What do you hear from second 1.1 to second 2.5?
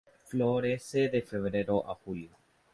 febrero a julio.